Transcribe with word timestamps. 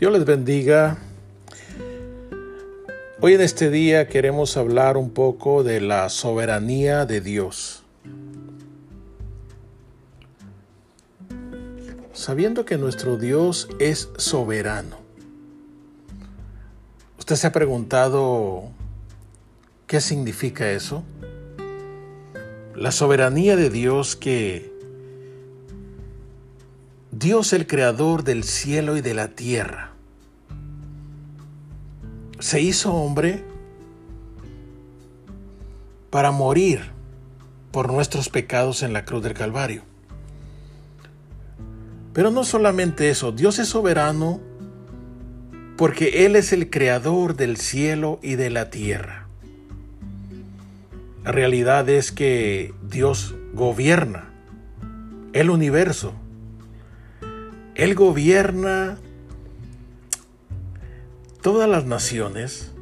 Dios 0.00 0.14
les 0.14 0.24
bendiga. 0.24 0.96
Hoy 3.20 3.34
en 3.34 3.42
este 3.42 3.68
día 3.68 4.08
queremos 4.08 4.56
hablar 4.56 4.96
un 4.96 5.10
poco 5.10 5.62
de 5.62 5.82
la 5.82 6.08
soberanía 6.08 7.04
de 7.04 7.20
Dios. 7.20 7.82
Sabiendo 12.14 12.64
que 12.64 12.78
nuestro 12.78 13.18
Dios 13.18 13.68
es 13.78 14.08
soberano. 14.16 14.96
¿Usted 17.18 17.36
se 17.36 17.48
ha 17.48 17.52
preguntado 17.52 18.70
qué 19.86 20.00
significa 20.00 20.70
eso? 20.70 21.04
La 22.74 22.90
soberanía 22.90 23.54
de 23.54 23.68
Dios 23.68 24.16
que 24.16 24.72
Dios 27.12 27.52
el 27.52 27.66
creador 27.66 28.24
del 28.24 28.44
cielo 28.44 28.96
y 28.96 29.02
de 29.02 29.12
la 29.12 29.28
tierra 29.28 29.90
se 32.40 32.60
hizo 32.60 32.92
hombre 32.92 33.44
para 36.10 36.32
morir 36.32 36.80
por 37.70 37.92
nuestros 37.92 38.28
pecados 38.28 38.82
en 38.82 38.92
la 38.92 39.04
cruz 39.04 39.22
del 39.22 39.34
Calvario. 39.34 39.82
Pero 42.12 42.30
no 42.30 42.42
solamente 42.42 43.10
eso, 43.10 43.30
Dios 43.30 43.58
es 43.58 43.68
soberano 43.68 44.40
porque 45.76 46.26
Él 46.26 46.36
es 46.36 46.52
el 46.52 46.68
creador 46.68 47.36
del 47.36 47.56
cielo 47.56 48.18
y 48.22 48.34
de 48.34 48.50
la 48.50 48.70
tierra. 48.70 49.28
La 51.24 51.32
realidad 51.32 51.88
es 51.88 52.12
que 52.12 52.74
Dios 52.82 53.34
gobierna 53.54 54.30
el 55.32 55.50
universo. 55.50 56.14
Él 57.74 57.94
gobierna 57.94 58.98
todas 61.42 61.68
las 61.68 61.84
naciones. 61.86 62.72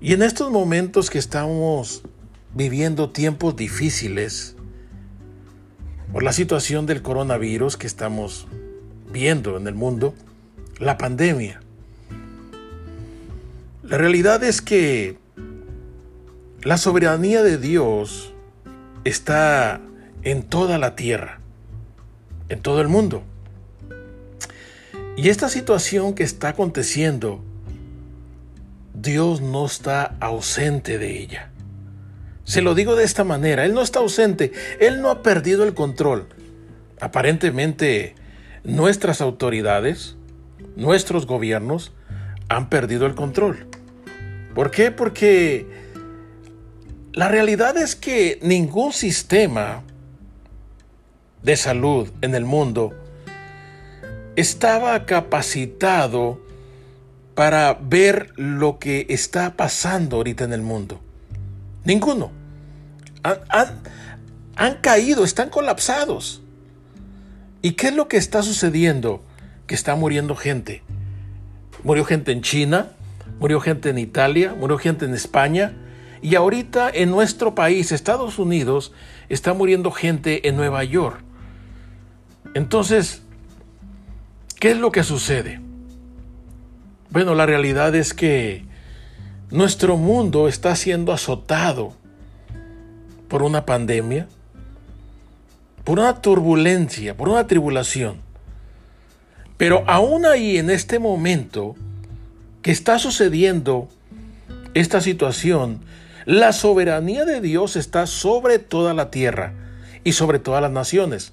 Y 0.00 0.12
en 0.12 0.22
estos 0.22 0.50
momentos 0.50 1.10
que 1.10 1.18
estamos 1.18 2.02
viviendo 2.54 3.10
tiempos 3.10 3.56
difíciles 3.56 4.56
por 6.12 6.22
la 6.22 6.32
situación 6.32 6.86
del 6.86 7.02
coronavirus 7.02 7.76
que 7.76 7.86
estamos 7.86 8.46
viendo 9.12 9.56
en 9.56 9.66
el 9.66 9.74
mundo, 9.74 10.14
la 10.78 10.96
pandemia. 10.96 11.60
La 13.82 13.98
realidad 13.98 14.44
es 14.44 14.60
que 14.60 15.18
la 16.62 16.76
soberanía 16.76 17.42
de 17.42 17.58
Dios 17.58 18.32
está 19.04 19.80
en 20.22 20.42
toda 20.42 20.78
la 20.78 20.94
tierra, 20.94 21.40
en 22.48 22.60
todo 22.60 22.80
el 22.80 22.88
mundo. 22.88 23.22
Y 25.18 25.30
esta 25.30 25.48
situación 25.48 26.14
que 26.14 26.22
está 26.22 26.50
aconteciendo, 26.50 27.40
Dios 28.94 29.40
no 29.40 29.66
está 29.66 30.14
ausente 30.20 30.96
de 30.96 31.18
ella. 31.18 31.50
Se 32.44 32.62
lo 32.62 32.76
digo 32.76 32.94
de 32.94 33.02
esta 33.02 33.24
manera, 33.24 33.64
Él 33.64 33.74
no 33.74 33.82
está 33.82 33.98
ausente, 33.98 34.52
Él 34.78 35.02
no 35.02 35.10
ha 35.10 35.24
perdido 35.24 35.64
el 35.64 35.74
control. 35.74 36.28
Aparentemente, 37.00 38.14
nuestras 38.62 39.20
autoridades, 39.20 40.14
nuestros 40.76 41.26
gobiernos, 41.26 41.90
han 42.48 42.68
perdido 42.68 43.04
el 43.04 43.16
control. 43.16 43.66
¿Por 44.54 44.70
qué? 44.70 44.92
Porque 44.92 45.66
la 47.12 47.26
realidad 47.26 47.76
es 47.76 47.96
que 47.96 48.38
ningún 48.40 48.92
sistema 48.92 49.82
de 51.42 51.56
salud 51.56 52.08
en 52.20 52.36
el 52.36 52.44
mundo 52.44 52.94
estaba 54.38 55.04
capacitado 55.04 56.40
para 57.34 57.74
ver 57.74 58.32
lo 58.36 58.78
que 58.78 59.06
está 59.08 59.56
pasando 59.56 60.18
ahorita 60.18 60.44
en 60.44 60.52
el 60.52 60.62
mundo. 60.62 61.00
Ninguno. 61.84 62.30
Han, 63.24 64.76
caído, 64.80 65.24
están 65.24 65.50
colapsados. 65.50 66.40
¿Y 67.62 67.72
qué 67.72 67.88
es 67.88 67.96
lo 67.96 68.06
que 68.06 68.16
está 68.16 68.44
sucediendo? 68.44 69.24
Que 69.66 69.74
está 69.74 69.96
muriendo 69.96 70.36
gente. 70.36 70.84
Murió 71.82 72.04
gente 72.04 72.30
en 72.30 72.42
China, 72.42 72.92
murió 73.40 73.60
gente 73.60 73.90
en 73.90 73.98
Italia, 73.98 74.54
murió 74.56 74.78
gente 74.78 75.04
en 75.04 75.14
España. 75.14 75.72
Y 76.22 76.36
ahorita 76.36 76.90
en 76.94 77.10
nuestro 77.10 77.56
país, 77.56 77.90
Estados 77.90 78.38
Unidos, 78.38 78.92
está 79.28 79.52
muriendo 79.52 79.90
gente 79.90 80.48
en 80.48 80.54
Nueva 80.54 80.84
York. 80.84 81.24
Entonces, 82.54 83.22
¿Qué 84.58 84.72
es 84.72 84.76
lo 84.76 84.90
que 84.90 85.04
sucede? 85.04 85.60
Bueno, 87.10 87.36
la 87.36 87.46
realidad 87.46 87.94
es 87.94 88.12
que 88.12 88.64
nuestro 89.50 89.96
mundo 89.96 90.48
está 90.48 90.74
siendo 90.74 91.12
azotado 91.12 91.92
por 93.28 93.44
una 93.44 93.64
pandemia, 93.64 94.26
por 95.84 96.00
una 96.00 96.20
turbulencia, 96.20 97.16
por 97.16 97.28
una 97.28 97.46
tribulación. 97.46 98.16
Pero 99.56 99.84
aún 99.86 100.26
ahí, 100.26 100.58
en 100.58 100.70
este 100.70 100.98
momento 100.98 101.76
que 102.60 102.72
está 102.72 102.98
sucediendo 102.98 103.88
esta 104.74 105.00
situación, 105.00 105.82
la 106.24 106.52
soberanía 106.52 107.24
de 107.24 107.40
Dios 107.40 107.76
está 107.76 108.08
sobre 108.08 108.58
toda 108.58 108.92
la 108.92 109.12
tierra 109.12 109.52
y 110.02 110.12
sobre 110.12 110.40
todas 110.40 110.60
las 110.60 110.72
naciones. 110.72 111.32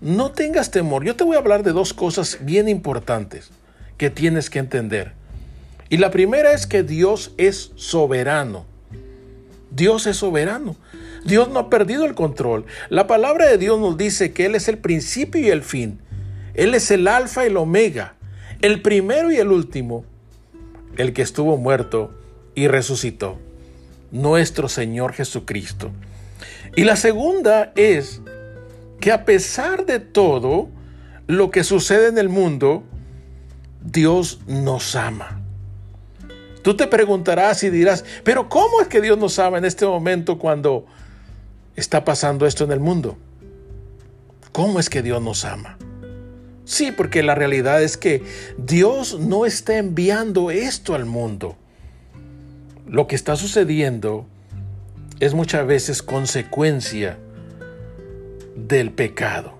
No 0.00 0.32
tengas 0.32 0.70
temor. 0.70 1.04
Yo 1.04 1.16
te 1.16 1.24
voy 1.24 1.36
a 1.36 1.40
hablar 1.40 1.62
de 1.62 1.72
dos 1.72 1.92
cosas 1.92 2.38
bien 2.40 2.68
importantes 2.68 3.50
que 3.98 4.10
tienes 4.10 4.48
que 4.48 4.58
entender. 4.58 5.12
Y 5.90 5.98
la 5.98 6.10
primera 6.10 6.52
es 6.52 6.66
que 6.66 6.82
Dios 6.82 7.32
es 7.36 7.72
soberano. 7.74 8.64
Dios 9.70 10.06
es 10.06 10.16
soberano. 10.16 10.76
Dios 11.24 11.50
no 11.50 11.58
ha 11.58 11.70
perdido 11.70 12.06
el 12.06 12.14
control. 12.14 12.64
La 12.88 13.06
palabra 13.06 13.46
de 13.46 13.58
Dios 13.58 13.78
nos 13.78 13.98
dice 13.98 14.32
que 14.32 14.46
Él 14.46 14.54
es 14.54 14.68
el 14.68 14.78
principio 14.78 15.40
y 15.40 15.50
el 15.50 15.62
fin. 15.62 15.98
Él 16.54 16.74
es 16.74 16.90
el 16.90 17.06
alfa 17.06 17.44
y 17.44 17.48
el 17.48 17.56
omega, 17.56 18.14
el 18.62 18.82
primero 18.82 19.30
y 19.30 19.36
el 19.36 19.48
último, 19.48 20.04
el 20.96 21.12
que 21.12 21.22
estuvo 21.22 21.56
muerto 21.56 22.12
y 22.54 22.68
resucitó, 22.68 23.38
nuestro 24.10 24.68
Señor 24.68 25.12
Jesucristo. 25.12 25.90
Y 26.76 26.84
la 26.84 26.96
segunda 26.96 27.72
es 27.76 28.20
que 29.00 29.12
a 29.12 29.24
pesar 29.24 29.86
de 29.86 29.98
todo 29.98 30.68
lo 31.26 31.50
que 31.50 31.64
sucede 31.64 32.08
en 32.08 32.18
el 32.18 32.28
mundo, 32.28 32.84
Dios 33.82 34.40
nos 34.46 34.94
ama. 34.94 35.40
Tú 36.62 36.76
te 36.76 36.86
preguntarás 36.86 37.62
y 37.62 37.70
dirás, 37.70 38.04
pero 38.22 38.48
¿cómo 38.48 38.82
es 38.82 38.88
que 38.88 39.00
Dios 39.00 39.16
nos 39.16 39.38
ama 39.38 39.58
en 39.58 39.64
este 39.64 39.86
momento 39.86 40.38
cuando 40.38 40.86
está 41.74 42.04
pasando 42.04 42.46
esto 42.46 42.64
en 42.64 42.72
el 42.72 42.80
mundo? 42.80 43.16
¿Cómo 44.52 44.78
es 44.78 44.90
que 44.90 45.02
Dios 45.02 45.22
nos 45.22 45.44
ama? 45.44 45.78
Sí, 46.64 46.92
porque 46.92 47.22
la 47.22 47.34
realidad 47.34 47.82
es 47.82 47.96
que 47.96 48.22
Dios 48.58 49.18
no 49.18 49.46
está 49.46 49.78
enviando 49.78 50.50
esto 50.50 50.94
al 50.94 51.06
mundo. 51.06 51.56
Lo 52.86 53.06
que 53.06 53.16
está 53.16 53.36
sucediendo 53.36 54.26
es 55.20 55.32
muchas 55.32 55.66
veces 55.66 56.02
consecuencia 56.02 57.18
del 58.56 58.90
pecado, 58.92 59.58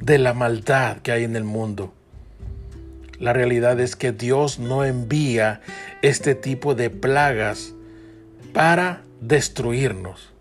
de 0.00 0.18
la 0.18 0.34
maldad 0.34 0.98
que 0.98 1.12
hay 1.12 1.24
en 1.24 1.36
el 1.36 1.44
mundo. 1.44 1.92
La 3.18 3.32
realidad 3.32 3.78
es 3.80 3.94
que 3.94 4.12
Dios 4.12 4.58
no 4.58 4.84
envía 4.84 5.60
este 6.02 6.34
tipo 6.34 6.74
de 6.74 6.90
plagas 6.90 7.74
para 8.52 9.02
destruirnos. 9.20 10.32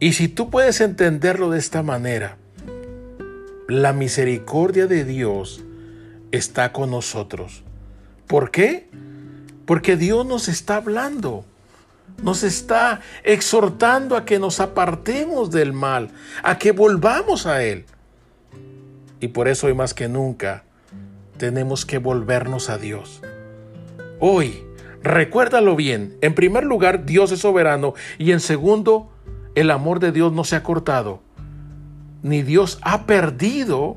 Y 0.00 0.12
si 0.12 0.28
tú 0.28 0.48
puedes 0.48 0.80
entenderlo 0.80 1.50
de 1.50 1.58
esta 1.58 1.82
manera, 1.82 2.36
la 3.68 3.92
misericordia 3.92 4.86
de 4.86 5.04
Dios 5.04 5.62
está 6.32 6.72
con 6.72 6.90
nosotros. 6.90 7.62
¿Por 8.26 8.50
qué? 8.50 8.88
Porque 9.66 9.96
Dios 9.96 10.24
nos 10.24 10.48
está 10.48 10.76
hablando 10.76 11.44
nos 12.22 12.42
está 12.42 13.00
exhortando 13.24 14.16
a 14.16 14.24
que 14.24 14.38
nos 14.38 14.60
apartemos 14.60 15.50
del 15.50 15.72
mal, 15.72 16.10
a 16.42 16.58
que 16.58 16.72
volvamos 16.72 17.46
a 17.46 17.62
Él. 17.62 17.84
Y 19.20 19.28
por 19.28 19.48
eso 19.48 19.66
hoy 19.66 19.74
más 19.74 19.94
que 19.94 20.08
nunca 20.08 20.64
tenemos 21.36 21.86
que 21.86 21.98
volvernos 21.98 22.68
a 22.68 22.78
Dios. 22.78 23.22
Hoy, 24.20 24.64
recuérdalo 25.02 25.76
bien, 25.76 26.16
en 26.20 26.34
primer 26.34 26.64
lugar 26.64 27.04
Dios 27.06 27.32
es 27.32 27.40
soberano 27.40 27.94
y 28.18 28.32
en 28.32 28.40
segundo, 28.40 29.10
el 29.54 29.70
amor 29.70 30.00
de 30.00 30.12
Dios 30.12 30.32
no 30.32 30.44
se 30.44 30.56
ha 30.56 30.62
cortado, 30.62 31.22
ni 32.22 32.42
Dios 32.42 32.78
ha 32.82 33.06
perdido 33.06 33.96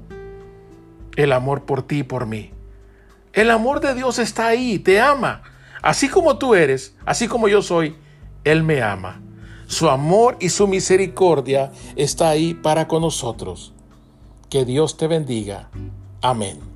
el 1.15 1.31
amor 1.31 1.65
por 1.65 1.83
ti 1.83 1.99
y 1.99 2.03
por 2.03 2.25
mí. 2.25 2.51
El 3.33 3.49
amor 3.49 3.79
de 3.79 3.93
Dios 3.95 4.19
está 4.19 4.47
ahí, 4.47 4.79
te 4.79 4.99
ama, 4.99 5.43
así 5.81 6.09
como 6.09 6.37
tú 6.37 6.55
eres, 6.55 6.95
así 7.05 7.27
como 7.27 7.47
yo 7.47 7.61
soy, 7.61 7.95
él 8.43 8.63
me 8.63 8.81
ama. 8.81 9.21
Su 9.67 9.89
amor 9.89 10.37
y 10.39 10.49
su 10.49 10.67
misericordia 10.67 11.71
está 11.95 12.29
ahí 12.29 12.53
para 12.53 12.87
con 12.87 13.01
nosotros. 13.01 13.73
Que 14.49 14.65
Dios 14.65 14.97
te 14.97 15.07
bendiga. 15.07 15.69
Amén. 16.21 16.70